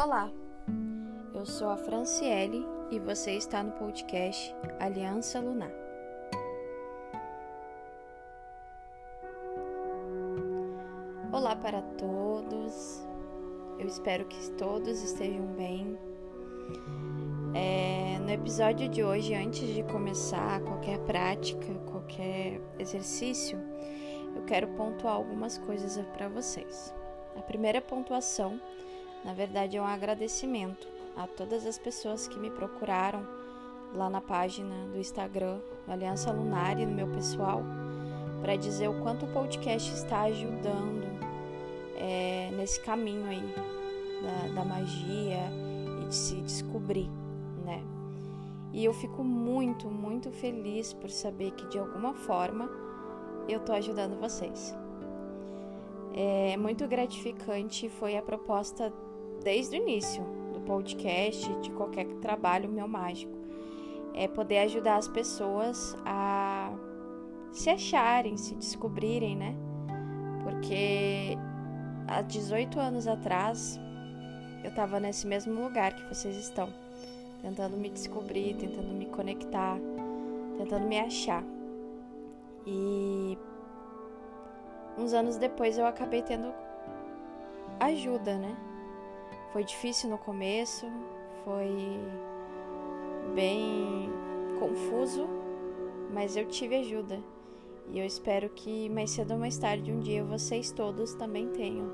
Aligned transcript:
Olá, 0.00 0.30
eu 1.34 1.44
sou 1.44 1.68
a 1.70 1.76
Franciele 1.76 2.64
e 2.88 3.00
você 3.00 3.32
está 3.32 3.64
no 3.64 3.72
podcast 3.72 4.54
Aliança 4.78 5.40
Lunar. 5.40 5.72
Olá 11.32 11.56
para 11.56 11.82
todos, 11.82 13.04
eu 13.76 13.88
espero 13.88 14.24
que 14.26 14.52
todos 14.52 15.02
estejam 15.02 15.44
bem. 15.56 15.98
É, 17.52 18.20
no 18.20 18.30
episódio 18.30 18.88
de 18.88 19.02
hoje, 19.02 19.34
antes 19.34 19.66
de 19.66 19.82
começar 19.82 20.60
qualquer 20.60 21.00
prática, 21.00 21.74
qualquer 21.90 22.60
exercício, 22.78 23.58
eu 24.36 24.44
quero 24.44 24.68
pontuar 24.68 25.16
algumas 25.16 25.58
coisas 25.58 26.00
para 26.12 26.28
vocês. 26.28 26.94
A 27.36 27.42
primeira 27.42 27.80
pontuação 27.80 28.60
na 29.24 29.32
verdade, 29.32 29.76
é 29.76 29.82
um 29.82 29.86
agradecimento 29.86 30.86
a 31.16 31.26
todas 31.26 31.66
as 31.66 31.78
pessoas 31.78 32.28
que 32.28 32.38
me 32.38 32.50
procuraram 32.50 33.26
lá 33.94 34.08
na 34.08 34.20
página 34.20 34.86
do 34.92 34.98
Instagram, 34.98 35.58
Aliança 35.86 36.30
Lunar 36.30 36.78
e 36.78 36.86
no 36.86 36.94
meu 36.94 37.08
pessoal, 37.08 37.62
para 38.40 38.56
dizer 38.56 38.88
o 38.88 39.02
quanto 39.02 39.26
o 39.26 39.32
podcast 39.32 39.92
está 39.92 40.22
ajudando 40.22 41.06
é, 41.96 42.50
nesse 42.52 42.80
caminho 42.80 43.26
aí 43.26 43.42
da, 44.22 44.54
da 44.54 44.64
magia 44.64 45.40
e 46.02 46.08
de 46.08 46.14
se 46.14 46.36
descobrir, 46.36 47.10
né? 47.64 47.82
E 48.72 48.84
eu 48.84 48.92
fico 48.92 49.24
muito, 49.24 49.88
muito 49.88 50.30
feliz 50.30 50.92
por 50.92 51.10
saber 51.10 51.52
que 51.52 51.66
de 51.66 51.78
alguma 51.78 52.14
forma 52.14 52.70
eu 53.48 53.60
tô 53.60 53.72
ajudando 53.72 54.20
vocês. 54.20 54.76
É 56.14 56.56
muito 56.56 56.86
gratificante 56.86 57.88
foi 57.88 58.16
a 58.16 58.22
proposta 58.22 58.92
desde 59.42 59.76
o 59.78 59.82
início 59.82 60.22
do 60.52 60.60
podcast, 60.60 61.52
de 61.60 61.70
qualquer 61.70 62.06
trabalho 62.20 62.68
meu 62.68 62.88
mágico, 62.88 63.32
é 64.14 64.26
poder 64.26 64.58
ajudar 64.58 64.96
as 64.96 65.08
pessoas 65.08 65.96
a 66.04 66.72
se 67.52 67.70
acharem, 67.70 68.36
se 68.36 68.54
descobrirem, 68.54 69.36
né? 69.36 69.54
Porque 70.42 71.36
há 72.06 72.22
18 72.22 72.78
anos 72.80 73.06
atrás 73.06 73.78
eu 74.62 74.70
estava 74.70 74.98
nesse 74.98 75.26
mesmo 75.26 75.62
lugar 75.62 75.94
que 75.94 76.02
vocês 76.12 76.36
estão, 76.36 76.68
tentando 77.40 77.76
me 77.76 77.88
descobrir, 77.88 78.54
tentando 78.54 78.92
me 78.92 79.06
conectar, 79.06 79.78
tentando 80.56 80.86
me 80.86 80.98
achar. 80.98 81.44
E 82.66 83.38
uns 84.98 85.12
anos 85.12 85.36
depois 85.36 85.78
eu 85.78 85.86
acabei 85.86 86.22
tendo 86.22 86.52
ajuda, 87.78 88.36
né? 88.36 88.67
Foi 89.52 89.64
difícil 89.64 90.10
no 90.10 90.18
começo, 90.18 90.86
foi 91.44 91.98
bem 93.34 94.10
confuso, 94.58 95.26
mas 96.12 96.36
eu 96.36 96.46
tive 96.46 96.76
ajuda. 96.76 97.18
E 97.90 97.98
eu 97.98 98.04
espero 98.04 98.50
que 98.50 98.90
mais 98.90 99.10
cedo 99.10 99.32
ou 99.32 99.38
mais 99.38 99.56
tarde 99.56 99.90
um 99.90 100.00
dia 100.00 100.22
vocês 100.22 100.70
todos 100.70 101.14
também 101.14 101.48
tenham. 101.48 101.90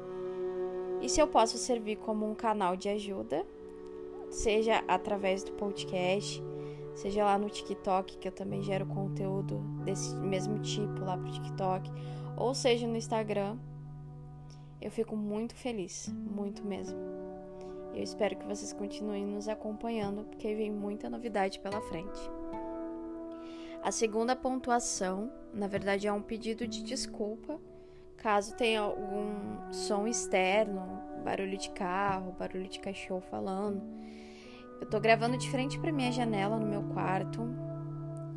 E 1.00 1.08
se 1.08 1.20
eu 1.20 1.28
posso 1.28 1.56
servir 1.56 1.96
como 1.96 2.28
um 2.28 2.34
canal 2.34 2.76
de 2.76 2.88
ajuda, 2.88 3.46
seja 4.30 4.82
através 4.88 5.44
do 5.44 5.52
podcast, 5.52 6.42
seja 6.94 7.24
lá 7.24 7.38
no 7.38 7.48
TikTok, 7.48 8.18
que 8.18 8.26
eu 8.26 8.32
também 8.32 8.62
gero 8.62 8.86
conteúdo 8.86 9.58
desse 9.84 10.16
mesmo 10.16 10.58
tipo 10.58 11.04
lá 11.04 11.16
pro 11.16 11.30
TikTok, 11.30 11.88
ou 12.36 12.52
seja 12.52 12.86
no 12.88 12.96
Instagram, 12.96 13.56
eu 14.80 14.90
fico 14.90 15.16
muito 15.16 15.54
feliz, 15.54 16.08
muito 16.08 16.64
mesmo. 16.64 17.13
Eu 17.94 18.02
espero 18.02 18.36
que 18.36 18.46
vocês 18.46 18.72
continuem 18.72 19.24
nos 19.24 19.48
acompanhando, 19.48 20.24
porque 20.24 20.54
vem 20.54 20.70
muita 20.70 21.08
novidade 21.08 21.60
pela 21.60 21.80
frente. 21.80 22.20
A 23.82 23.92
segunda 23.92 24.34
pontuação, 24.34 25.30
na 25.52 25.66
verdade, 25.66 26.06
é 26.06 26.12
um 26.12 26.22
pedido 26.22 26.66
de 26.66 26.82
desculpa 26.82 27.60
caso 28.16 28.56
tenha 28.56 28.80
algum 28.80 29.70
som 29.70 30.06
externo, 30.06 30.80
barulho 31.22 31.58
de 31.58 31.68
carro, 31.70 32.32
barulho 32.32 32.68
de 32.68 32.80
cachorro 32.80 33.20
falando. 33.20 33.82
Eu 34.80 34.88
tô 34.88 34.98
gravando 34.98 35.36
de 35.36 35.50
frente 35.50 35.78
para 35.78 35.92
minha 35.92 36.10
janela 36.10 36.58
no 36.58 36.66
meu 36.66 36.82
quarto 36.94 37.42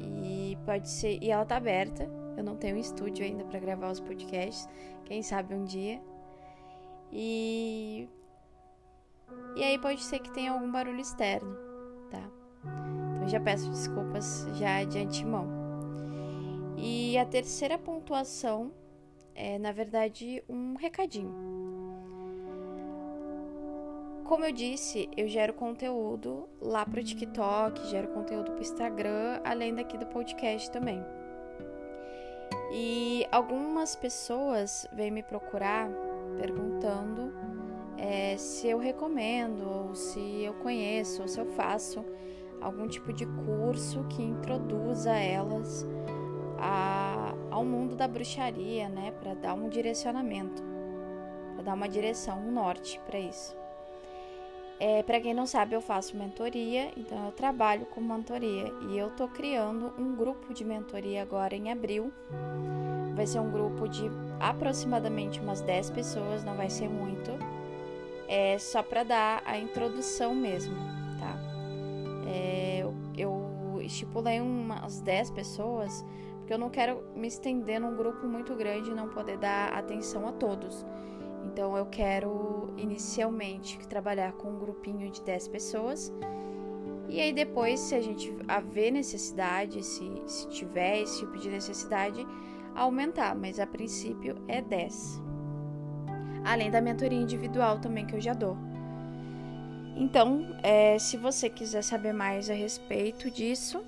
e 0.01 0.57
pode 0.65 0.89
ser, 0.89 1.17
e 1.21 1.31
ela 1.31 1.45
tá 1.45 1.55
aberta. 1.55 2.09
Eu 2.35 2.43
não 2.43 2.57
tenho 2.57 2.75
um 2.75 2.79
estúdio 2.79 3.25
ainda 3.25 3.45
para 3.45 3.59
gravar 3.59 3.89
os 3.89 3.99
podcasts, 3.99 4.67
quem 5.05 5.23
sabe 5.23 5.55
um 5.55 5.63
dia. 5.63 6.01
E 7.11 8.09
e 9.55 9.63
aí 9.63 9.77
pode 9.79 10.03
ser 10.03 10.19
que 10.19 10.31
tenha 10.31 10.51
algum 10.51 10.71
barulho 10.71 10.99
externo, 10.99 11.55
tá? 12.09 12.21
Então 13.15 13.27
já 13.27 13.39
peço 13.39 13.69
desculpas 13.69 14.47
já 14.53 14.83
de 14.83 14.99
antemão. 14.99 15.47
E 16.77 17.17
a 17.17 17.25
terceira 17.25 17.77
pontuação 17.77 18.71
é, 19.37 19.59
na 19.59 19.71
verdade, 19.71 20.43
um 20.49 20.75
recadinho. 20.75 21.31
Como 24.25 24.43
eu 24.43 24.51
disse, 24.51 25.07
eu 25.15 25.27
gero 25.27 25.53
conteúdo 25.53 26.49
lá 26.59 26.83
pro 26.85 27.03
TikTok, 27.03 27.85
gero 27.87 28.07
conteúdo 28.09 28.51
pro 28.51 28.61
Instagram, 28.61 29.39
além 29.45 29.75
daqui 29.75 29.95
do 29.97 30.07
podcast 30.07 30.69
também. 30.71 30.99
E 32.73 33.25
algumas 33.31 33.95
pessoas 33.95 34.87
vêm 34.91 35.11
me 35.11 35.23
procurar 35.23 35.87
perguntando 36.37 37.31
é, 37.97 38.37
se 38.37 38.67
eu 38.67 38.77
recomendo, 38.77 39.67
ou 39.67 39.95
se 39.95 40.43
eu 40.43 40.53
conheço, 40.55 41.23
ou 41.23 41.27
se 41.27 41.39
eu 41.39 41.45
faço 41.47 42.05
algum 42.61 42.87
tipo 42.87 43.11
de 43.11 43.25
curso 43.25 44.03
que 44.05 44.21
introduza 44.21 45.11
elas 45.11 45.85
a, 46.59 47.33
ao 47.49 47.65
mundo 47.65 47.95
da 47.95 48.07
bruxaria, 48.07 48.87
né, 48.89 49.11
para 49.19 49.33
dar 49.33 49.53
um 49.53 49.69
direcionamento, 49.69 50.63
para 51.55 51.63
dar 51.63 51.73
uma 51.73 51.89
direção, 51.89 52.39
um 52.39 52.51
norte 52.51 52.99
para 53.05 53.19
isso. 53.19 53.55
É, 54.79 55.01
para 55.01 55.19
quem 55.19 55.33
não 55.33 55.47
sabe, 55.47 55.75
eu 55.75 55.81
faço 55.81 56.15
mentoria, 56.15 56.91
então 56.95 57.25
eu 57.25 57.31
trabalho 57.31 57.87
com 57.87 57.99
mentoria 57.99 58.71
e 58.91 58.97
eu 58.97 59.09
tô 59.09 59.27
criando 59.27 59.91
um 59.97 60.15
grupo 60.15 60.53
de 60.53 60.63
mentoria 60.63 61.23
agora 61.23 61.55
em 61.55 61.71
abril. 61.71 62.13
Vai 63.15 63.25
ser 63.25 63.39
um 63.39 63.49
grupo 63.49 63.87
de 63.87 64.03
aproximadamente 64.39 65.39
umas 65.39 65.61
10 65.61 65.89
pessoas, 65.89 66.43
não 66.43 66.55
vai 66.55 66.69
ser 66.69 66.87
muito 66.87 67.31
é 68.27 68.57
só 68.57 68.83
para 68.83 69.03
dar 69.03 69.41
a 69.45 69.57
introdução 69.57 70.35
mesmo, 70.35 70.75
tá? 71.19 71.35
É, 72.27 72.85
eu, 73.17 73.47
estipulei 73.81 74.41
umas 74.41 74.99
10 75.01 75.31
pessoas, 75.31 76.05
porque 76.37 76.53
eu 76.53 76.57
não 76.57 76.69
quero 76.69 77.03
me 77.15 77.27
estender 77.27 77.79
num 77.79 77.95
grupo 77.95 78.27
muito 78.27 78.53
grande 78.55 78.91
e 78.91 78.93
não 78.93 79.09
poder 79.09 79.37
dar 79.37 79.73
atenção 79.73 80.27
a 80.27 80.31
todos. 80.31 80.85
Então 81.45 81.77
eu 81.77 81.85
quero 81.85 82.73
inicialmente 82.77 83.79
trabalhar 83.87 84.33
com 84.33 84.49
um 84.49 84.59
grupinho 84.59 85.09
de 85.09 85.21
10 85.21 85.47
pessoas. 85.47 86.13
E 87.07 87.21
aí 87.21 87.31
depois, 87.31 87.79
se 87.79 87.95
a 87.95 88.01
gente 88.01 88.35
haver 88.47 88.91
necessidade, 88.91 89.81
se, 89.83 90.11
se 90.25 90.47
tiver 90.49 91.01
esse 91.01 91.19
tipo 91.19 91.37
de 91.37 91.49
necessidade, 91.49 92.27
aumentar, 92.75 93.33
mas 93.33 93.59
a 93.59 93.65
princípio 93.65 94.35
é 94.47 94.61
10 94.61 95.26
além 96.47 96.71
da 96.71 96.79
mentoria 96.79 97.19
individual 97.19 97.77
também 97.79 98.05
que 98.05 98.15
eu 98.15 98.21
já 98.21 98.33
dou. 98.33 98.57
Então, 99.97 100.55
é, 100.63 100.97
se 100.97 101.17
você 101.17 101.49
quiser 101.49 101.81
saber 101.81 102.13
mais 102.13 102.49
a 102.49 102.53
respeito 102.53 103.29
disso, 103.29 103.83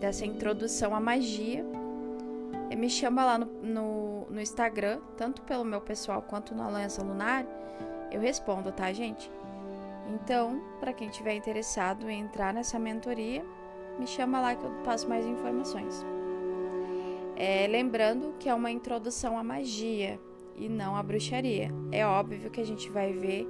dessa 0.00 0.26
introdução 0.26 0.94
à 0.94 1.00
magia, 1.00 1.64
é, 2.68 2.76
me 2.76 2.90
chama 2.90 3.24
lá 3.24 3.38
no, 3.38 3.46
no, 3.46 4.26
no 4.28 4.40
Instagram, 4.40 5.00
tanto 5.16 5.40
pelo 5.42 5.64
meu 5.64 5.80
pessoal 5.80 6.20
quanto 6.20 6.54
na 6.54 6.66
Aliança 6.66 7.02
Lunar, 7.02 7.46
eu 8.12 8.20
respondo, 8.20 8.70
tá, 8.70 8.92
gente? 8.92 9.30
Então, 10.12 10.60
para 10.80 10.92
quem 10.92 11.08
tiver 11.08 11.34
interessado 11.34 12.10
em 12.10 12.20
entrar 12.20 12.52
nessa 12.52 12.78
mentoria, 12.78 13.42
me 13.98 14.06
chama 14.06 14.40
lá 14.40 14.54
que 14.54 14.64
eu 14.64 14.70
passo 14.84 15.08
mais 15.08 15.24
informações. 15.24 16.04
É, 17.34 17.66
lembrando 17.66 18.34
que 18.38 18.48
é 18.48 18.54
uma 18.54 18.70
introdução 18.70 19.38
à 19.38 19.42
magia, 19.42 20.20
e 20.56 20.68
não 20.68 20.96
a 20.96 21.02
bruxaria. 21.02 21.70
É 21.90 22.06
óbvio 22.06 22.50
que 22.50 22.60
a 22.60 22.66
gente 22.66 22.90
vai 22.90 23.12
ver 23.12 23.46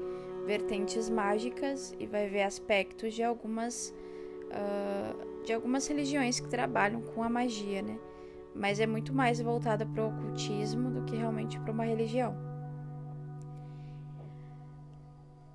vertentes 0.46 1.08
mágicas 1.08 1.94
e 1.98 2.06
vai 2.06 2.28
ver 2.28 2.42
aspectos 2.42 3.14
de 3.14 3.22
algumas 3.22 3.94
uh, 4.50 5.44
de 5.44 5.52
algumas 5.52 5.86
religiões 5.86 6.40
que 6.40 6.48
trabalham 6.48 7.02
com 7.02 7.22
a 7.22 7.28
magia, 7.28 7.82
né? 7.82 7.98
Mas 8.54 8.80
é 8.80 8.86
muito 8.86 9.12
mais 9.12 9.40
voltada 9.40 9.84
para 9.84 10.02
o 10.04 10.08
ocultismo 10.08 10.90
do 10.90 11.04
que 11.04 11.16
realmente 11.16 11.58
para 11.60 11.72
uma 11.72 11.84
religião. 11.84 12.34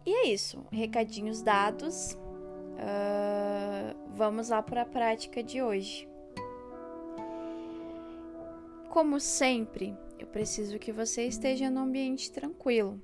E 0.05 0.11
é 0.11 0.27
isso, 0.27 0.63
recadinhos 0.71 1.41
dados. 1.41 2.13
Uh, 2.13 3.95
vamos 4.15 4.49
lá 4.49 4.61
para 4.61 4.83
a 4.83 4.85
prática 4.85 5.43
de 5.43 5.61
hoje. 5.61 6.07
Como 8.89 9.19
sempre, 9.19 9.95
eu 10.19 10.27
preciso 10.27 10.77
que 10.77 10.91
você 10.91 11.25
esteja 11.25 11.69
num 11.69 11.81
ambiente 11.81 12.31
tranquilo, 12.31 13.01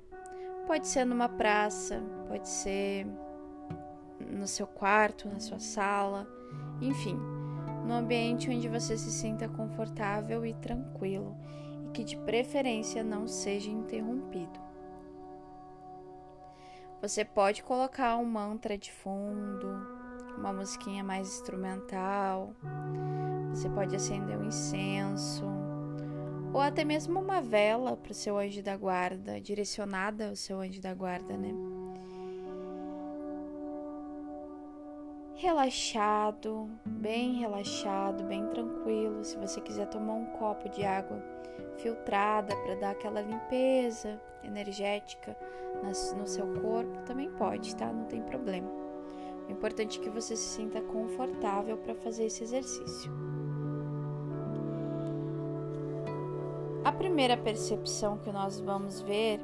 Pode 0.66 0.88
ser 0.88 1.04
numa 1.04 1.28
praça, 1.28 2.02
pode 2.26 2.48
ser 2.48 3.06
no 4.28 4.48
seu 4.48 4.66
quarto, 4.66 5.28
na 5.28 5.38
sua 5.38 5.60
sala, 5.60 6.26
enfim, 6.80 7.16
no 7.86 7.94
ambiente 7.94 8.50
onde 8.50 8.68
você 8.68 8.98
se 8.98 9.12
sinta 9.12 9.48
confortável 9.48 10.44
e 10.44 10.54
tranquilo 10.54 11.36
e 11.84 11.90
que 11.90 12.02
de 12.02 12.16
preferência 12.16 13.04
não 13.04 13.28
seja 13.28 13.70
interrompido. 13.70 14.58
Você 17.00 17.24
pode 17.24 17.62
colocar 17.62 18.16
um 18.16 18.24
mantra 18.24 18.76
de 18.76 18.90
fundo, 18.90 19.68
uma 20.36 20.52
musiquinha 20.52 21.04
mais 21.04 21.28
instrumental. 21.28 22.52
Você 23.50 23.68
pode 23.70 23.94
acender 23.94 24.36
um 24.36 24.46
incenso 24.46 25.44
ou 26.56 26.62
até 26.62 26.86
mesmo 26.86 27.20
uma 27.20 27.38
vela 27.42 27.98
para 27.98 28.12
o 28.12 28.14
seu 28.14 28.38
anjo 28.38 28.62
da 28.62 28.74
guarda, 28.74 29.38
direcionada 29.38 30.30
ao 30.30 30.34
seu 30.34 30.58
anjo 30.58 30.80
da 30.80 30.94
guarda, 30.94 31.36
né? 31.36 31.52
Relaxado, 35.34 36.70
bem 36.82 37.34
relaxado, 37.34 38.24
bem 38.24 38.46
tranquilo. 38.46 39.22
Se 39.22 39.36
você 39.36 39.60
quiser 39.60 39.86
tomar 39.88 40.14
um 40.14 40.24
copo 40.38 40.66
de 40.70 40.82
água 40.82 41.22
filtrada 41.76 42.56
para 42.56 42.74
dar 42.76 42.90
aquela 42.92 43.20
limpeza 43.20 44.18
energética 44.42 45.36
no 46.16 46.26
seu 46.26 46.46
corpo, 46.62 47.02
também 47.02 47.30
pode, 47.32 47.76
tá? 47.76 47.92
Não 47.92 48.06
tem 48.06 48.22
problema. 48.22 48.70
O 49.46 49.52
importante 49.52 50.00
é 50.00 50.02
que 50.02 50.08
você 50.08 50.34
se 50.34 50.56
sinta 50.56 50.80
confortável 50.80 51.76
para 51.76 51.94
fazer 51.94 52.24
esse 52.24 52.42
exercício. 52.42 53.35
A 56.86 56.92
primeira 56.92 57.36
percepção 57.36 58.16
que 58.16 58.30
nós 58.30 58.60
vamos 58.60 59.00
ver 59.00 59.40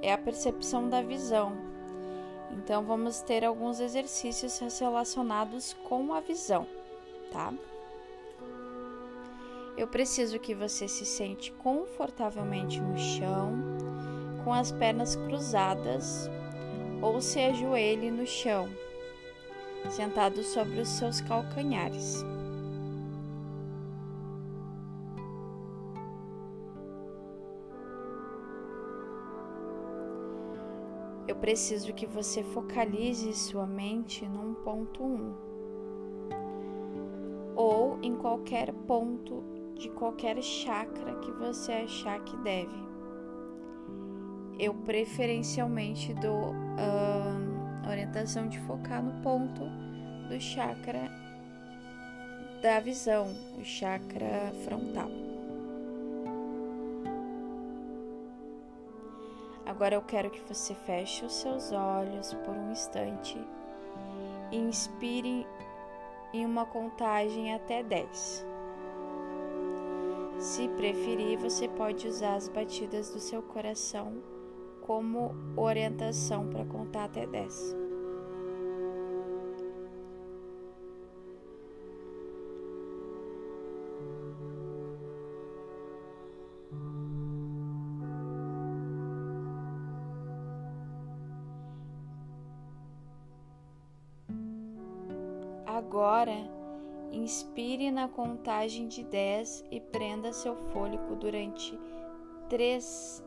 é 0.00 0.14
a 0.14 0.16
percepção 0.16 0.88
da 0.88 1.02
visão. 1.02 1.52
Então, 2.50 2.82
vamos 2.86 3.20
ter 3.20 3.44
alguns 3.44 3.80
exercícios 3.80 4.58
relacionados 4.80 5.74
com 5.86 6.14
a 6.14 6.20
visão, 6.20 6.66
tá? 7.30 7.52
Eu 9.76 9.86
preciso 9.86 10.38
que 10.38 10.54
você 10.54 10.88
se 10.88 11.04
sente 11.04 11.52
confortavelmente 11.52 12.80
no 12.80 12.96
chão, 12.96 13.52
com 14.42 14.54
as 14.54 14.72
pernas 14.72 15.16
cruzadas, 15.16 16.30
ou 17.02 17.20
se 17.20 17.40
ajoelhe 17.40 18.10
no 18.10 18.26
chão, 18.26 18.70
sentado 19.90 20.42
sobre 20.42 20.80
os 20.80 20.88
seus 20.88 21.20
calcanhares. 21.20 22.24
Eu 31.36 31.40
preciso 31.40 31.92
que 31.92 32.06
você 32.06 32.42
focalize 32.42 33.30
sua 33.34 33.66
mente 33.66 34.26
num 34.26 34.54
ponto 34.54 35.04
1 35.04 35.06
um, 35.06 35.34
ou 37.54 37.98
em 38.02 38.16
qualquer 38.16 38.72
ponto 38.72 39.44
de 39.74 39.90
qualquer 39.90 40.42
chakra 40.42 41.14
que 41.16 41.30
você 41.32 41.72
achar 41.72 42.18
que 42.24 42.34
deve. 42.38 42.74
Eu 44.58 44.72
preferencialmente 44.72 46.14
dou 46.14 46.54
a 47.84 47.90
orientação 47.90 48.48
de 48.48 48.58
focar 48.60 49.04
no 49.04 49.22
ponto 49.22 49.60
do 50.30 50.40
chakra 50.40 51.10
da 52.62 52.80
visão, 52.80 53.26
o 53.60 53.62
chakra 53.62 54.54
frontal. 54.64 55.25
Agora 59.76 59.94
eu 59.94 60.00
quero 60.00 60.30
que 60.30 60.40
você 60.40 60.74
feche 60.74 61.22
os 61.22 61.34
seus 61.34 61.70
olhos 61.70 62.32
por 62.32 62.56
um 62.56 62.72
instante 62.72 63.38
e 64.50 64.56
inspire 64.56 65.46
em 66.32 66.46
uma 66.46 66.64
contagem 66.64 67.52
até 67.52 67.82
10. 67.82 68.46
Se 70.38 70.66
preferir, 70.68 71.38
você 71.38 71.68
pode 71.68 72.08
usar 72.08 72.36
as 72.36 72.48
batidas 72.48 73.10
do 73.10 73.20
seu 73.20 73.42
coração 73.42 74.14
como 74.80 75.34
orientação 75.54 76.48
para 76.48 76.64
contar 76.64 77.04
até 77.04 77.26
10. 77.26 77.85
Agora, 95.96 96.36
inspire 97.10 97.90
na 97.90 98.06
contagem 98.06 98.86
de 98.86 99.02
10 99.02 99.64
e 99.70 99.80
prenda 99.80 100.30
seu 100.30 100.54
fôlego 100.54 101.16
durante 101.16 101.74
3 102.50 103.24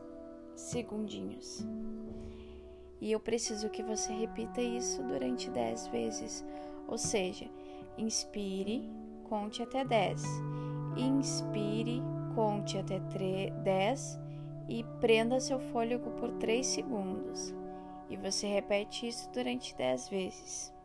segundinhos. 0.54 1.66
E 3.00 3.10
eu 3.10 3.18
preciso 3.18 3.68
que 3.70 3.82
você 3.82 4.12
repita 4.12 4.62
isso 4.62 5.02
durante 5.02 5.50
10 5.50 5.88
vezes. 5.88 6.46
Ou 6.86 6.96
seja, 6.96 7.50
inspire, 7.98 8.88
conte 9.24 9.64
até 9.64 9.84
10. 9.84 10.22
Inspire, 10.96 12.00
conte 12.36 12.78
até 12.78 13.00
10 13.00 14.20
e 14.68 14.84
prenda 15.00 15.40
seu 15.40 15.58
fôlego 15.58 16.08
por 16.12 16.30
3 16.34 16.64
segundos. 16.64 17.52
E 18.08 18.16
você 18.16 18.46
repete 18.46 19.08
isso 19.08 19.28
durante 19.32 19.74
10 19.74 20.08
vezes. 20.08 20.79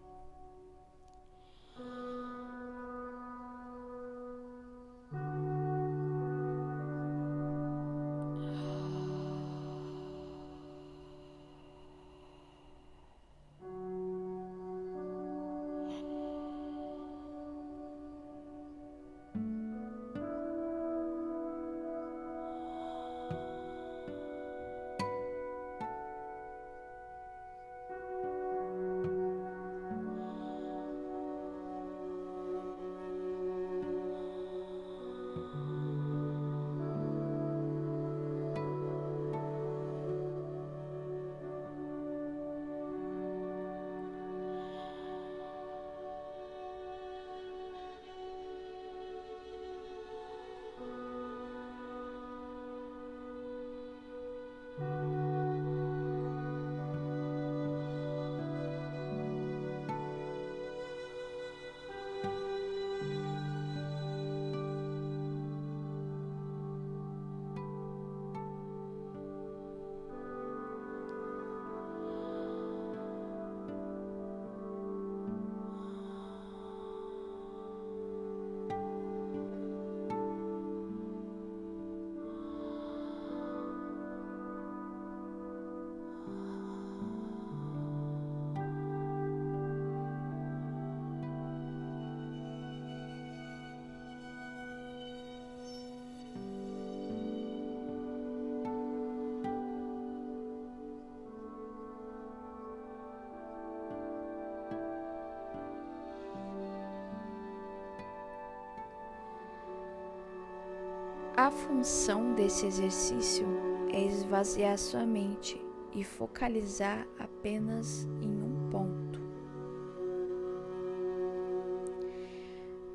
A 111.46 111.52
função 111.52 112.34
desse 112.34 112.66
exercício 112.66 113.46
é 113.94 114.04
esvaziar 114.04 114.80
sua 114.80 115.06
mente 115.06 115.64
e 115.94 116.04
focalizar 116.04 117.08
apenas 117.20 118.06
em 118.20 118.42
um 118.42 118.68
ponto. 118.72 119.22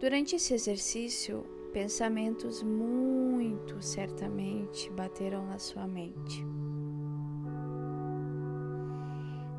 Durante 0.00 0.34
esse 0.34 0.52
exercício, 0.52 1.44
pensamentos 1.72 2.60
muito 2.60 3.80
certamente 3.80 4.90
baterão 4.90 5.46
na 5.46 5.60
sua 5.60 5.86
mente. 5.86 6.44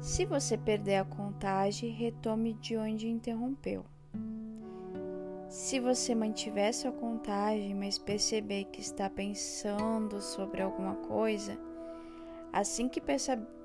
Se 0.01 0.25
você 0.25 0.57
perder 0.57 0.97
a 0.97 1.05
contagem, 1.05 1.91
retome 1.91 2.55
de 2.55 2.75
onde 2.75 3.07
interrompeu. 3.07 3.85
Se 5.51 5.81
você 5.81 6.15
mantiver 6.15 6.73
sua 6.73 6.93
contagem, 6.93 7.75
mas 7.75 7.97
perceber 7.97 8.63
que 8.71 8.79
está 8.79 9.09
pensando 9.09 10.21
sobre 10.21 10.61
alguma 10.61 10.95
coisa, 10.95 11.59
assim 12.53 12.87
que 12.87 13.01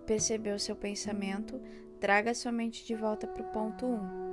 perceber 0.04 0.50
o 0.52 0.58
seu 0.58 0.74
pensamento, 0.74 1.60
traga 2.00 2.34
sua 2.34 2.50
mente 2.50 2.84
de 2.84 2.96
volta 2.96 3.28
para 3.28 3.40
o 3.40 3.52
ponto 3.52 3.86
1. 3.86 3.94
Um. 3.94 4.26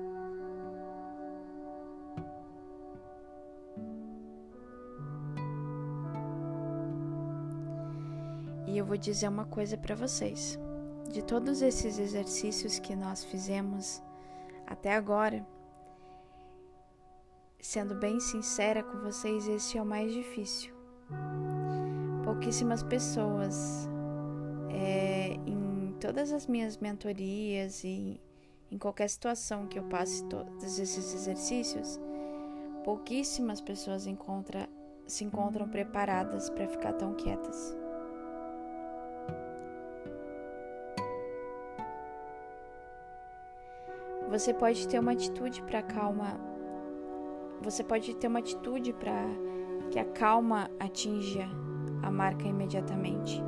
E 8.65 8.75
eu 8.79 8.83
vou 8.83 8.97
dizer 8.97 9.27
uma 9.27 9.45
coisa 9.45 9.77
para 9.77 9.93
vocês. 9.93 10.57
De 11.07 11.21
todos 11.21 11.61
esses 11.61 11.99
exercícios 11.99 12.79
que 12.79 12.95
nós 12.95 13.23
fizemos 13.23 14.01
até 14.65 14.95
agora, 14.95 15.45
sendo 17.63 17.95
bem 17.95 18.19
sincera 18.19 18.83
com 18.83 18.97
vocês, 18.99 19.47
esse 19.47 19.77
é 19.77 19.81
o 19.81 19.85
mais 19.85 20.11
difícil. 20.11 20.73
Pouquíssimas 22.21 22.83
pessoas, 22.83 23.89
é, 24.69 25.37
em 25.47 25.95
todas 25.97 26.33
as 26.33 26.45
minhas 26.45 26.77
mentorias 26.77 27.85
e 27.85 28.19
em 28.69 28.77
qualquer 28.77 29.09
situação 29.09 29.65
que 29.65 29.79
eu 29.79 29.83
passe 29.83 30.25
todos 30.25 30.77
esses 30.77 31.13
exercícios, 31.15 31.97
pouquíssimas 32.83 33.61
pessoas 33.61 34.07
encontra, 34.07 34.67
se 35.07 35.23
encontram 35.23 35.67
preparadas 35.69 36.49
para 36.49 36.67
ficar 36.67 36.91
tão 36.93 37.13
quietas. 37.13 37.73
Você 44.29 44.53
pode 44.53 44.85
ter 44.85 44.99
uma 44.99 45.13
atitude 45.13 45.61
para 45.63 45.81
calma. 45.81 46.52
Você 47.63 47.83
pode 47.83 48.13
ter 48.15 48.27
uma 48.27 48.39
atitude 48.39 48.93
para 48.93 49.25
que 49.89 49.97
a 49.97 50.05
calma 50.05 50.69
atinja 50.79 51.47
a 52.01 52.11
marca 52.11 52.47
imediatamente. 52.47 53.41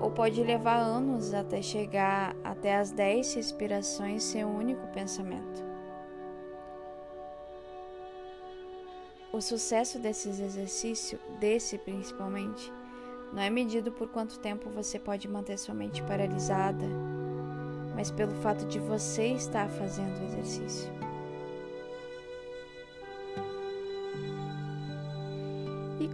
Ou 0.00 0.10
pode 0.10 0.42
levar 0.42 0.76
anos 0.76 1.34
até 1.34 1.60
chegar 1.60 2.36
até 2.44 2.76
as 2.76 2.92
10 2.92 3.34
respirações 3.34 4.22
sem 4.22 4.44
um 4.44 4.56
único 4.56 4.86
pensamento. 4.88 5.66
O 9.32 9.40
sucesso 9.40 9.98
desses 9.98 10.40
exercícios, 10.40 11.20
desse 11.38 11.76
principalmente, 11.78 12.72
não 13.32 13.42
é 13.42 13.50
medido 13.50 13.92
por 13.92 14.08
quanto 14.08 14.38
tempo 14.38 14.70
você 14.70 14.98
pode 14.98 15.28
manter 15.28 15.58
sua 15.58 15.74
mente 15.74 16.02
paralisada 16.02 16.86
mas 17.98 18.12
pelo 18.12 18.32
fato 18.36 18.64
de 18.66 18.78
você 18.78 19.26
estar 19.32 19.68
fazendo 19.68 20.20
o 20.20 20.24
exercício. 20.26 20.88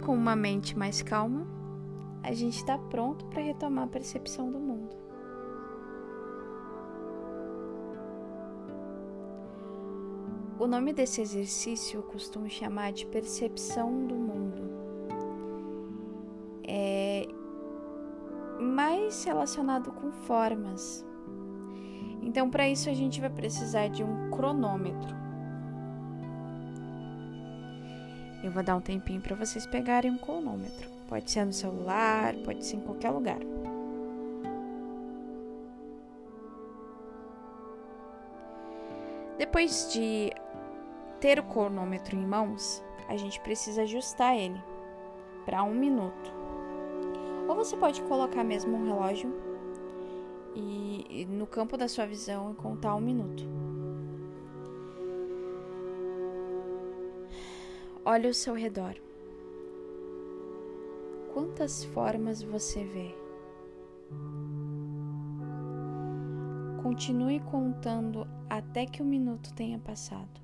Com 0.05 0.15
uma 0.15 0.35
mente 0.35 0.77
mais 0.77 1.01
calma, 1.01 1.47
a 2.21 2.31
gente 2.31 2.57
está 2.57 2.77
pronto 2.77 3.25
para 3.25 3.41
retomar 3.41 3.85
a 3.85 3.87
percepção 3.87 4.51
do 4.51 4.59
mundo. 4.59 4.95
O 10.59 10.67
nome 10.67 10.93
desse 10.93 11.21
exercício 11.21 11.97
eu 11.97 12.03
costumo 12.03 12.49
chamar 12.49 12.93
de 12.93 13.05
percepção 13.07 14.05
do 14.05 14.15
mundo. 14.15 14.61
É 16.63 17.27
mais 18.59 19.23
relacionado 19.23 19.91
com 19.91 20.11
formas, 20.11 21.05
então, 22.25 22.49
para 22.49 22.67
isso, 22.67 22.89
a 22.89 22.93
gente 22.93 23.21
vai 23.21 23.29
precisar 23.29 23.87
de 23.87 24.03
um 24.03 24.31
cronômetro. 24.31 25.24
Eu 28.45 28.51
vou 28.51 28.61
dar 28.61 28.75
um 28.75 28.79
tempinho 28.79 29.19
para 29.19 29.35
vocês 29.35 29.65
pegarem 29.65 30.11
um 30.11 30.19
cronômetro. 30.19 30.87
Pode 31.09 31.31
ser 31.31 31.43
no 31.45 31.51
celular, 31.51 32.35
pode 32.45 32.63
ser 32.63 32.75
em 32.75 32.81
qualquer 32.81 33.09
lugar. 33.09 33.39
Depois 39.39 39.91
de 39.91 40.31
ter 41.19 41.39
o 41.39 41.43
cronômetro 41.43 42.15
em 42.15 42.23
mãos, 42.23 42.83
a 43.09 43.17
gente 43.17 43.39
precisa 43.39 43.81
ajustar 43.81 44.37
ele 44.37 44.61
para 45.43 45.63
um 45.63 45.73
minuto. 45.73 46.31
Ou 47.47 47.55
você 47.55 47.75
pode 47.75 47.99
colocar 48.03 48.43
mesmo 48.43 48.77
um 48.77 48.85
relógio 48.85 49.33
e, 50.53 51.25
no 51.31 51.47
campo 51.47 51.75
da 51.77 51.87
sua 51.87 52.05
visão 52.05 52.51
e 52.51 52.53
contar 52.53 52.93
um 52.93 53.01
minuto. 53.01 53.64
Olhe 58.07 58.27
ao 58.27 58.33
seu 58.35 58.53
redor. 58.53 58.93
Quantas 61.33 61.83
formas 61.85 62.43
você 62.43 62.83
vê? 62.83 63.15
Continue 66.83 67.39
contando 67.39 68.27
até 68.47 68.85
que 68.85 69.01
o 69.01 69.05
minuto 69.05 69.51
tenha 69.55 69.79
passado. 69.79 70.39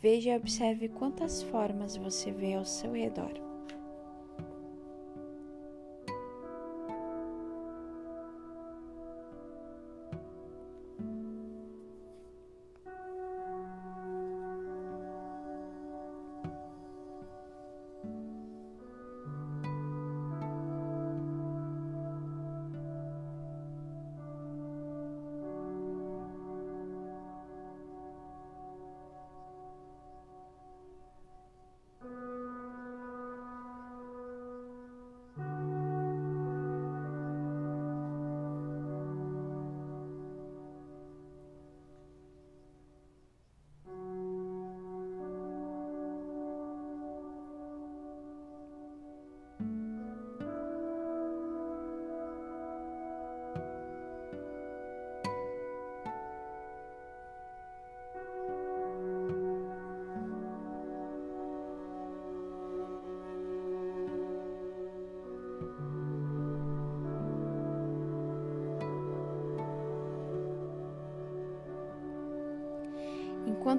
Veja 0.00 0.30
e 0.30 0.36
observe 0.36 0.88
quantas 0.88 1.42
formas 1.42 1.98
você 1.98 2.32
vê 2.32 2.54
ao 2.54 2.64
seu 2.64 2.92
redor. 2.92 3.49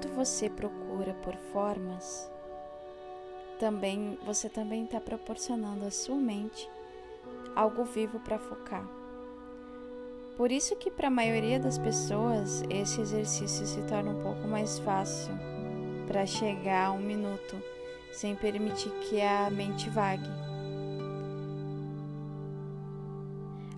Enquanto 0.02 0.16
você 0.16 0.50
procura 0.50 1.14
por 1.22 1.36
formas, 1.54 2.28
também 3.60 4.18
você 4.26 4.50
também 4.50 4.86
está 4.86 5.00
proporcionando 5.00 5.86
à 5.86 5.92
sua 5.92 6.16
mente 6.16 6.68
algo 7.56 7.84
vivo 7.84 8.20
para 8.20 8.40
focar. 8.40 8.84
Por 10.36 10.52
isso 10.52 10.76
que 10.76 10.90
para 10.90 11.10
a 11.10 11.12
maioria 11.12 11.60
das 11.60 11.78
pessoas 11.78 12.64
esse 12.68 13.00
exercício 13.00 13.68
se 13.68 13.80
torna 13.84 14.10
um 14.10 14.24
pouco 14.24 14.48
mais 14.48 14.80
fácil 14.80 15.34
para 16.08 16.26
chegar 16.26 16.88
a 16.88 16.92
um 16.92 17.00
minuto 17.00 17.62
sem 18.12 18.36
permitir 18.36 18.90
que 19.02 19.22
a 19.22 19.52
mente 19.52 19.88
vague. 19.88 20.51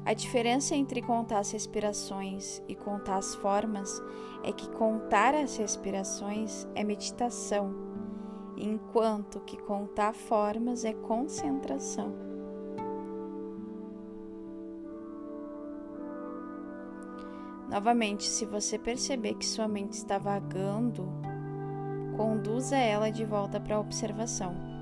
A 0.06 0.14
diferença 0.14 0.76
entre 0.76 1.02
contar 1.02 1.40
as 1.40 1.52
respirações 1.52 2.62
e 2.68 2.76
contar 2.76 3.18
as 3.18 3.36
formas 3.36 4.02
é 4.44 4.52
que 4.52 4.70
contar 4.72 5.34
as 5.34 5.56
respirações 5.56 6.68
é 6.76 6.84
meditação, 6.84 7.74
enquanto 8.58 9.40
que 9.40 9.56
contar 9.56 10.14
formas 10.14 10.84
é 10.84 10.92
concentração. 10.92 12.14
Novamente, 17.70 18.26
se 18.26 18.46
você 18.46 18.78
perceber 18.78 19.36
que 19.36 19.46
sua 19.46 19.70
mente 19.70 19.94
está 19.94 20.18
vagando, 20.18 21.08
conduza 22.18 22.76
ela 22.76 23.10
de 23.10 23.24
volta 23.24 23.60
para 23.60 23.78
a 23.78 23.80
observação. 23.80 24.73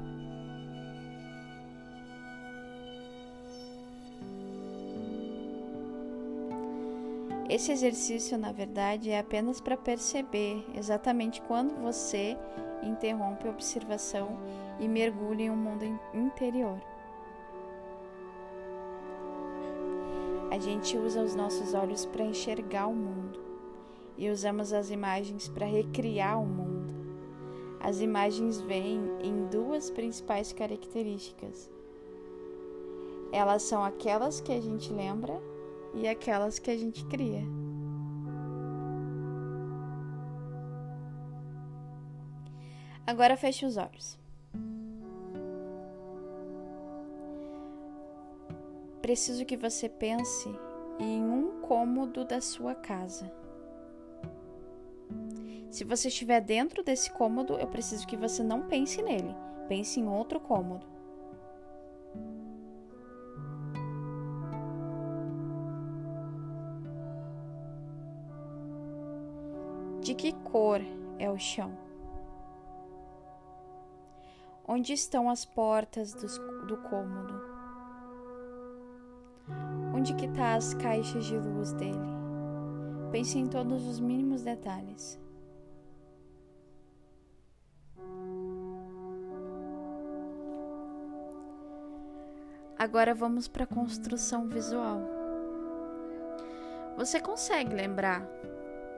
Esse 7.51 7.73
exercício, 7.73 8.37
na 8.37 8.53
verdade, 8.53 9.09
é 9.09 9.19
apenas 9.19 9.59
para 9.59 9.75
perceber 9.75 10.65
exatamente 10.73 11.41
quando 11.41 11.75
você 11.81 12.37
interrompe 12.81 13.45
a 13.45 13.51
observação 13.51 14.39
e 14.79 14.87
mergulha 14.87 15.43
em 15.43 15.49
um 15.49 15.55
mundo 15.57 15.83
interior. 16.13 16.81
A 20.49 20.57
gente 20.59 20.97
usa 20.97 21.21
os 21.21 21.35
nossos 21.35 21.73
olhos 21.73 22.05
para 22.05 22.23
enxergar 22.23 22.87
o 22.87 22.95
mundo 22.95 23.37
e 24.17 24.29
usamos 24.29 24.71
as 24.71 24.89
imagens 24.89 25.49
para 25.49 25.65
recriar 25.65 26.41
o 26.41 26.45
mundo. 26.45 26.93
As 27.81 27.99
imagens 27.99 28.61
vêm 28.61 29.01
em 29.21 29.45
duas 29.47 29.89
principais 29.89 30.53
características. 30.53 31.69
Elas 33.29 33.61
são 33.63 33.83
aquelas 33.83 34.39
que 34.39 34.53
a 34.53 34.61
gente 34.61 34.93
lembra 34.93 35.50
e 35.93 36.07
aquelas 36.07 36.59
que 36.59 36.71
a 36.71 36.77
gente 36.77 37.05
cria. 37.05 37.43
Agora 43.05 43.35
feche 43.35 43.65
os 43.65 43.77
olhos. 43.77 44.21
preciso 49.01 49.43
que 49.45 49.57
você 49.57 49.89
pense 49.89 50.47
em 50.99 51.21
um 51.21 51.59
cômodo 51.61 52.23
da 52.23 52.39
sua 52.39 52.73
casa. 52.73 53.29
Se 55.69 55.83
você 55.83 56.07
estiver 56.07 56.39
dentro 56.39 56.83
desse 56.83 57.11
cômodo, 57.11 57.55
eu 57.55 57.67
preciso 57.67 58.05
que 58.07 58.15
você 58.15 58.43
não 58.43 58.67
pense 58.67 59.01
nele. 59.01 59.35
Pense 59.67 59.99
em 59.99 60.07
outro 60.07 60.39
cômodo. 60.39 60.85
De 70.01 70.15
que 70.15 70.33
cor 70.33 70.81
é 71.19 71.29
o 71.29 71.37
chão? 71.37 71.77
Onde 74.67 74.93
estão 74.93 75.29
as 75.29 75.45
portas 75.45 76.11
do, 76.13 76.65
do 76.65 76.77
cômodo? 76.77 77.39
Onde 79.95 80.15
que 80.15 80.27
tá 80.29 80.55
as 80.55 80.73
caixas 80.73 81.25
de 81.25 81.37
luz 81.37 81.71
dele? 81.73 81.99
Pense 83.11 83.37
em 83.37 83.45
todos 83.45 83.85
os 83.85 83.99
mínimos 83.99 84.41
detalhes. 84.41 85.19
Agora 92.75 93.13
vamos 93.13 93.47
para 93.47 93.65
a 93.65 93.67
construção 93.67 94.47
visual. 94.47 94.99
Você 96.97 97.19
consegue 97.19 97.75
lembrar 97.75 98.27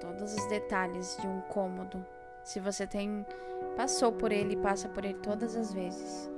todos 0.04 0.34
os 0.36 0.46
detalhes 0.48 1.18
de 1.22 1.28
um 1.28 1.40
cômodo 1.42 2.06
se 2.44 2.60
você 2.60 2.86
tem 2.86 3.26
passou 3.78 4.12
por 4.12 4.34
ele 4.34 4.58
passa 4.58 4.90
por 4.90 5.06
ele 5.06 5.16
todas 5.16 5.56
as 5.56 5.74
vezes. 5.74 6.30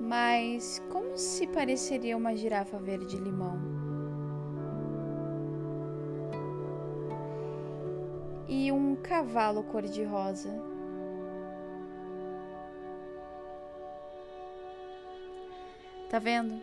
Mas 0.00 0.82
como 0.90 1.16
se 1.16 1.46
pareceria 1.46 2.16
uma 2.16 2.34
girafa 2.34 2.76
verde-limão? 2.78 3.60
E 8.48 8.72
um 8.72 8.96
cavalo 8.96 9.62
cor-de-rosa? 9.62 10.50
Tá 16.10 16.18
vendo? 16.18 16.60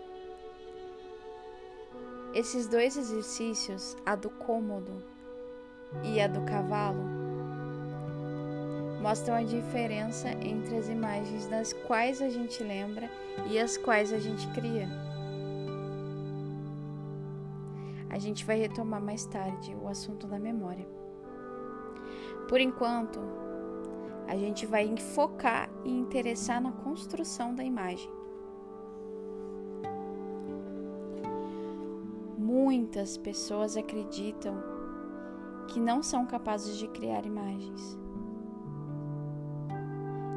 Esses 2.34 2.67
dois 2.67 2.97
exercícios, 2.97 3.97
a 4.06 4.15
do 4.15 4.30
cômodo 4.30 5.01
e 6.04 6.19
a 6.21 6.28
do 6.28 6.41
cavalo, 6.41 7.04
mostram 9.02 9.36
a 9.36 9.43
diferença 9.43 10.30
entre 10.30 10.78
as 10.78 10.89
imagens 10.89 11.47
das 11.47 11.73
quais 11.73 12.21
a 12.21 12.30
gente 12.30 12.62
lembra 12.63 13.10
e 13.49 13.58
as 13.58 13.78
quais 13.78 14.12
a 14.12 14.19
gente 14.19 14.47
cria. 14.49 14.88
A 18.10 18.17
gente 18.17 18.43
vai 18.45 18.58
retomar 18.58 19.02
mais 19.02 19.25
tarde 19.25 19.75
o 19.82 19.88
assunto 19.88 20.28
da 20.28 20.39
memória. 20.39 20.86
Por 22.47 22.60
enquanto, 22.60 23.19
a 24.28 24.36
gente 24.36 24.65
vai 24.65 24.95
focar 24.97 25.69
e 25.86 25.91
interessar 25.91 26.60
na 26.62 26.71
construção 26.71 27.54
da 27.54 27.63
imagem. 27.63 28.12
Muitas 32.38 33.17
pessoas 33.17 33.78
acreditam 33.78 34.79
que 35.69 35.79
não 35.79 36.01
são 36.01 36.25
capazes 36.25 36.77
de 36.77 36.88
criar 36.88 37.25
imagens. 37.25 37.97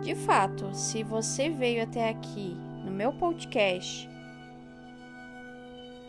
De 0.03 0.15
fato, 0.15 0.75
se 0.75 1.03
você 1.03 1.49
veio 1.49 1.83
até 1.83 2.09
aqui 2.09 2.57
no 2.85 2.91
meu 2.91 3.13
podcast, 3.13 4.09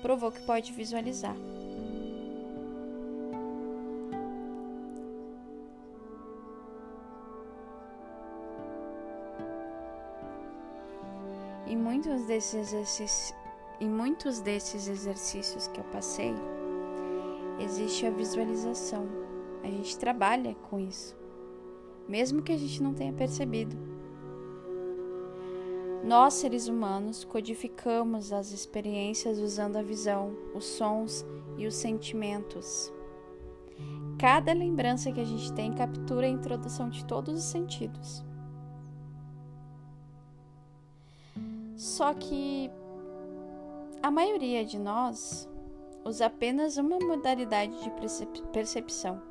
provou 0.01 0.31
que 0.31 0.41
pode 0.41 0.73
visualizar. 0.73 1.35
Em 11.67 11.77
muitos 11.77 12.25
desses 12.25 12.53
exercícios, 12.55 13.33
em 13.79 13.89
muitos 13.89 14.41
desses 14.41 14.87
exercícios 14.87 15.67
que 15.67 15.79
eu 15.79 15.85
passei, 15.85 16.33
existe 17.59 18.05
a 18.05 18.11
visualização. 18.11 19.07
A 19.63 19.67
gente 19.67 19.97
trabalha 19.97 20.55
com 20.69 20.79
isso 20.79 21.15
mesmo 22.07 22.41
que 22.41 22.51
a 22.51 22.57
gente 22.57 22.81
não 22.81 22.93
tenha 22.93 23.13
percebido. 23.13 23.75
Nós, 26.03 26.33
seres 26.33 26.67
humanos, 26.67 27.23
codificamos 27.23 28.33
as 28.33 28.51
experiências 28.51 29.39
usando 29.39 29.77
a 29.77 29.81
visão, 29.81 30.35
os 30.53 30.65
sons 30.65 31.25
e 31.57 31.65
os 31.65 31.75
sentimentos. 31.75 32.91
Cada 34.19 34.51
lembrança 34.53 35.11
que 35.11 35.21
a 35.21 35.23
gente 35.23 35.51
tem 35.53 35.73
captura 35.73 36.27
a 36.27 36.29
introdução 36.29 36.89
de 36.89 37.05
todos 37.05 37.33
os 37.35 37.43
sentidos. 37.43 38.23
Só 41.75 42.13
que 42.13 42.69
a 44.01 44.11
maioria 44.11 44.65
de 44.65 44.77
nós 44.77 45.49
usa 46.05 46.25
apenas 46.25 46.77
uma 46.77 46.99
modalidade 46.99 47.73
de 47.81 47.91
percepção 48.51 49.21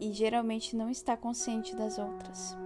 e 0.00 0.12
geralmente 0.12 0.76
não 0.76 0.90
está 0.90 1.16
consciente 1.16 1.74
das 1.74 1.98
outras. 1.98 2.56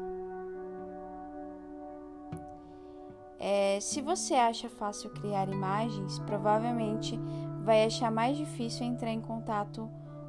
É, 3.38 3.78
se 3.80 4.00
você 4.00 4.34
acha 4.34 4.68
fácil 4.68 5.10
criar 5.10 5.48
imagens, 5.48 6.18
provavelmente 6.20 7.18
vai 7.62 7.84
achar 7.84 8.10
mais 8.10 8.36
difícil 8.36 8.84
entrar 8.84 9.12
em 9.12 9.20
contato 9.20 9.88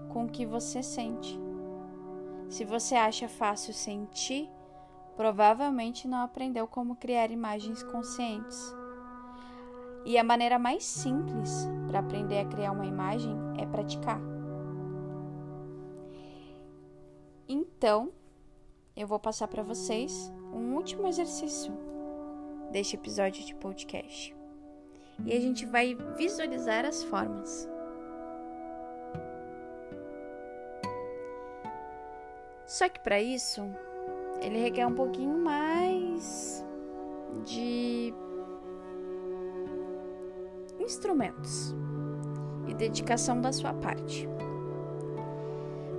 com 0.10 0.25
o 0.25 0.29
que 0.29 0.45
você 0.45 0.84
sente. 0.84 1.39
Se 2.47 2.63
você 2.63 2.95
acha 2.95 3.27
fácil 3.27 3.73
sentir, 3.73 4.49
provavelmente 5.15 6.08
não 6.08 6.19
aprendeu 6.19 6.67
como 6.67 6.95
criar 6.95 7.32
imagens 7.32 7.82
conscientes. 7.84 8.79
E 10.10 10.17
a 10.17 10.24
maneira 10.24 10.58
mais 10.58 10.84
simples 10.86 11.69
para 11.88 12.00
aprender 12.00 12.39
a 12.39 12.45
criar 12.45 12.72
uma 12.72 12.88
imagem 12.88 13.38
é 13.60 13.65
praticar. 13.67 14.19
Então, 17.48 18.12
eu 18.98 19.06
vou 19.06 19.19
passar 19.19 19.48
para 19.48 19.62
vocês 19.62 20.34
um 20.52 20.74
último 20.74 21.08
exercício 21.08 21.72
deste 22.72 22.95
episódio 22.95 23.45
de 23.45 23.54
podcast. 23.54 24.36
E 25.28 25.32
a 25.32 25.39
gente 25.39 25.63
vai 25.67 25.95
visualizar 26.17 26.86
as 26.86 27.04
formas. 27.04 27.69
Só 32.65 32.89
que 32.89 33.00
para 33.00 33.22
isso, 33.22 33.62
ele 34.41 34.58
requer 34.58 34.88
um 34.88 34.95
pouquinho 34.95 35.38
mais 35.38 36.65
de 37.45 38.12
instrumentos 40.89 41.75
e 42.67 42.73
dedicação 42.73 43.39
da 43.39 43.52
sua 43.54 43.73
parte. 43.73 44.28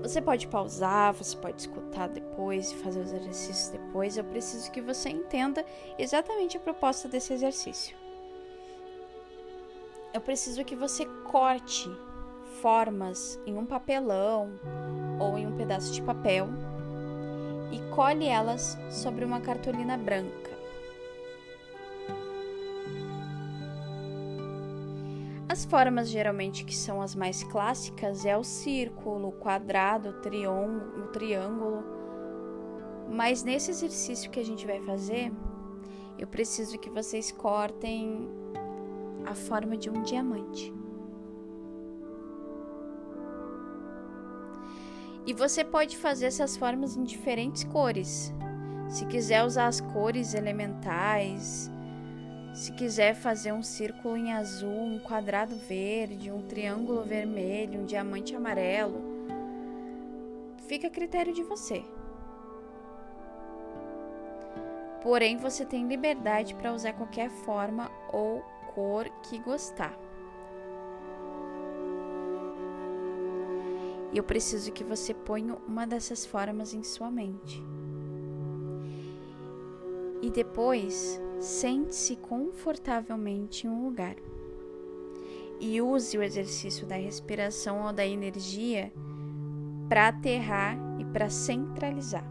Você 0.02 0.20
pode 0.20 0.48
pausar, 0.48 1.12
você 1.14 1.36
pode 1.36 1.60
escutar 1.60 2.08
depois 2.08 2.72
e 2.72 2.76
fazer 2.76 3.00
os 3.00 3.12
exercícios 3.12 3.68
depois. 3.68 4.16
Eu 4.16 4.24
preciso 4.24 4.70
que 4.70 4.80
você 4.80 5.10
entenda 5.10 5.64
exatamente 5.98 6.56
a 6.56 6.60
proposta 6.60 7.06
desse 7.06 7.32
exercício. 7.32 7.96
eu 10.12 10.20
preciso 10.20 10.64
que 10.64 10.74
você 10.74 11.04
corte 11.24 11.88
formas 12.60 13.38
em 13.46 13.56
um 13.56 13.64
papelão 13.64 14.50
ou 15.18 15.38
em 15.38 15.46
um 15.46 15.56
pedaço 15.56 15.92
de 15.92 16.02
papel 16.02 16.48
e 17.70 17.78
cole 17.94 18.26
elas 18.26 18.76
sobre 18.90 19.24
uma 19.24 19.40
cartolina 19.40 19.96
branca. 19.96 20.49
As 25.60 25.66
formas 25.66 26.08
geralmente 26.08 26.64
que 26.64 26.74
são 26.74 27.02
as 27.02 27.14
mais 27.14 27.42
clássicas 27.42 28.24
é 28.24 28.34
o 28.34 28.42
círculo, 28.42 29.28
o 29.28 29.32
quadrado, 29.32 30.08
o, 30.08 31.08
triângulo. 31.12 31.84
Mas 33.10 33.44
nesse 33.44 33.70
exercício 33.70 34.30
que 34.30 34.40
a 34.40 34.44
gente 34.44 34.66
vai 34.66 34.80
fazer, 34.80 35.30
eu 36.18 36.26
preciso 36.26 36.78
que 36.78 36.88
vocês 36.88 37.30
cortem 37.30 38.26
a 39.26 39.34
forma 39.34 39.76
de 39.76 39.90
um 39.90 40.00
diamante. 40.00 40.72
E 45.26 45.34
você 45.34 45.62
pode 45.62 45.98
fazer 45.98 46.24
essas 46.24 46.56
formas 46.56 46.96
em 46.96 47.04
diferentes 47.04 47.64
cores. 47.64 48.32
Se 48.88 49.04
quiser 49.04 49.44
usar 49.44 49.66
as 49.66 49.82
cores 49.82 50.32
elementais, 50.32 51.70
se 52.52 52.72
quiser 52.72 53.14
fazer 53.14 53.52
um 53.52 53.62
círculo 53.62 54.16
em 54.16 54.32
azul, 54.32 54.82
um 54.82 54.98
quadrado 54.98 55.54
verde, 55.56 56.30
um 56.30 56.42
triângulo 56.42 57.02
vermelho, 57.02 57.80
um 57.80 57.84
diamante 57.84 58.34
amarelo, 58.34 59.00
fica 60.66 60.88
a 60.88 60.90
critério 60.90 61.32
de 61.32 61.42
você. 61.42 61.84
Porém, 65.02 65.36
você 65.36 65.64
tem 65.64 65.86
liberdade 65.86 66.54
para 66.54 66.72
usar 66.72 66.92
qualquer 66.92 67.30
forma 67.30 67.90
ou 68.12 68.42
cor 68.74 69.08
que 69.22 69.38
gostar. 69.38 69.96
E 74.12 74.18
eu 74.18 74.24
preciso 74.24 74.72
que 74.72 74.82
você 74.82 75.14
ponha 75.14 75.56
uma 75.66 75.86
dessas 75.86 76.26
formas 76.26 76.74
em 76.74 76.82
sua 76.82 77.10
mente. 77.10 77.62
E 80.20 80.28
depois, 80.28 81.20
sente-se 81.40 82.16
confortavelmente 82.16 83.66
em 83.66 83.70
um 83.70 83.84
lugar. 83.84 84.14
E 85.58 85.80
use 85.80 86.16
o 86.16 86.22
exercício 86.22 86.86
da 86.86 86.96
respiração 86.96 87.86
ou 87.86 87.92
da 87.92 88.06
energia 88.06 88.92
para 89.88 90.08
aterrar 90.08 90.76
e 90.98 91.04
para 91.04 91.28
centralizar. 91.28 92.24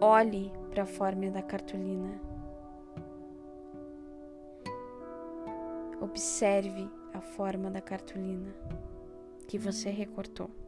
Olhe 0.00 0.52
para 0.70 0.84
a 0.84 0.86
forma 0.86 1.30
da 1.30 1.42
cartolina. 1.42 2.20
Observe 6.00 6.88
a 7.12 7.20
forma 7.20 7.70
da 7.70 7.80
cartolina 7.80 8.54
que 9.48 9.58
você 9.58 9.90
recortou. 9.90 10.67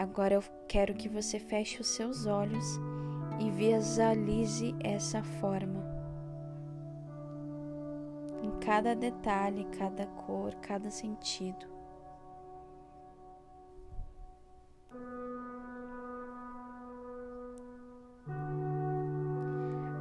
Agora 0.00 0.32
eu 0.32 0.42
quero 0.66 0.94
que 0.94 1.10
você 1.10 1.38
feche 1.38 1.78
os 1.78 1.88
seus 1.88 2.24
olhos 2.24 2.64
e 3.38 3.50
visualize 3.50 4.74
essa 4.82 5.22
forma. 5.22 5.84
Em 8.42 8.50
cada 8.60 8.96
detalhe, 8.96 9.66
cada 9.78 10.06
cor, 10.06 10.54
cada 10.54 10.90
sentido. 10.90 11.66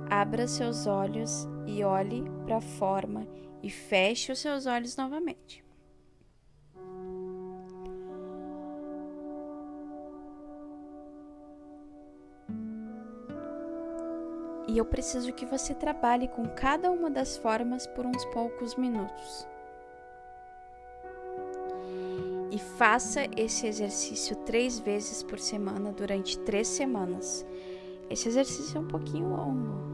Abra 0.09 0.47
seus 0.47 0.87
olhos 0.87 1.45
e 1.67 1.83
olhe 1.83 2.23
para 2.45 2.55
a 2.55 2.61
forma 2.61 3.27
e 3.61 3.69
feche 3.69 4.31
os 4.31 4.39
seus 4.39 4.65
olhos 4.65 4.95
novamente. 4.95 5.61
E 14.69 14.77
eu 14.77 14.85
preciso 14.85 15.33
que 15.33 15.47
você 15.47 15.73
trabalhe 15.73 16.27
com 16.27 16.47
cada 16.47 16.91
uma 16.91 17.09
das 17.09 17.35
formas 17.35 17.87
por 17.87 18.05
uns 18.05 18.23
poucos 18.25 18.75
minutos. 18.75 19.47
E 22.51 22.59
faça 22.77 23.21
esse 23.35 23.65
exercício 23.65 24.35
três 24.35 24.77
vezes 24.79 25.23
por 25.23 25.39
semana 25.39 25.91
durante 25.91 26.37
três 26.37 26.67
semanas. 26.67 27.43
Esse 28.11 28.27
exercício 28.27 28.77
é 28.77 28.81
um 28.81 28.87
pouquinho 28.87 29.29
longo, 29.29 29.89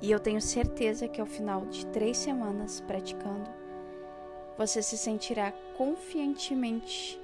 E 0.00 0.10
eu 0.12 0.18
tenho 0.18 0.40
certeza 0.40 1.08
que 1.08 1.20
ao 1.20 1.26
final 1.26 1.66
de 1.66 1.84
três 1.86 2.16
semanas 2.16 2.80
praticando, 2.80 3.50
você 4.56 4.80
se 4.80 4.96
sentirá 4.96 5.52
confiantemente 5.76 7.20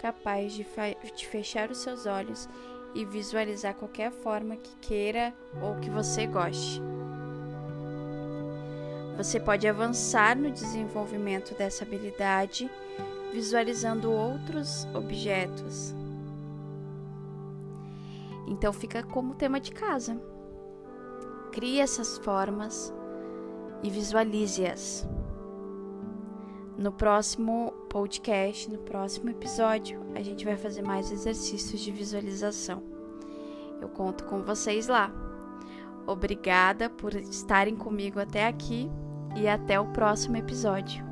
capaz 0.00 0.54
de, 0.54 0.66
de, 1.14 1.26
fechar 1.26 1.70
os 1.70 1.78
seus 1.78 2.06
olhos 2.06 2.48
e 2.94 3.04
visualizar 3.04 3.74
qualquer 3.74 4.10
forma 4.10 4.56
que 4.56 4.74
queira 4.80 5.34
ou 5.62 5.76
que 5.76 5.90
você 5.90 6.26
goste. 6.26 6.80
Você 9.16 9.38
pode 9.38 9.68
avançar 9.68 10.34
no 10.34 10.50
desenvolvimento 10.50 11.54
dessa 11.54 11.84
habilidade 11.84 12.70
visualizando 13.32 14.10
outros 14.10 14.86
objetos. 14.94 15.94
Então 18.48 18.72
fica 18.72 19.02
como 19.02 19.34
tema 19.34 19.60
de 19.60 19.70
casa. 19.70 20.20
Crie 21.52 21.78
essas 21.78 22.16
formas 22.18 22.92
e 23.82 23.90
visualize-as. 23.90 25.06
No 26.80 26.90
próximo 26.90 27.74
podcast, 27.90 28.70
no 28.70 28.78
próximo 28.78 29.28
episódio, 29.28 30.00
a 30.14 30.22
gente 30.22 30.46
vai 30.46 30.56
fazer 30.56 30.80
mais 30.80 31.12
exercícios 31.12 31.78
de 31.78 31.90
visualização. 31.90 32.82
Eu 33.82 33.90
conto 33.90 34.24
com 34.24 34.42
vocês 34.42 34.88
lá. 34.88 35.12
Obrigada 36.06 36.88
por 36.88 37.14
estarem 37.14 37.76
comigo 37.76 38.18
até 38.18 38.46
aqui 38.46 38.90
e 39.36 39.46
até 39.46 39.78
o 39.78 39.88
próximo 39.88 40.38
episódio. 40.38 41.09